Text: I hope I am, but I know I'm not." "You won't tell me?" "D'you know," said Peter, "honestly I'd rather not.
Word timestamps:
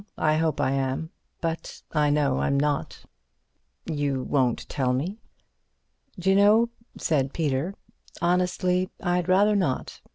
I 0.17 0.37
hope 0.37 0.59
I 0.59 0.71
am, 0.71 1.11
but 1.41 1.83
I 1.91 2.09
know 2.09 2.39
I'm 2.39 2.59
not." 2.59 3.05
"You 3.85 4.23
won't 4.23 4.67
tell 4.67 4.93
me?" 4.93 5.19
"D'you 6.17 6.33
know," 6.33 6.69
said 6.97 7.33
Peter, 7.33 7.75
"honestly 8.19 8.89
I'd 8.99 9.29
rather 9.29 9.55
not. 9.55 10.01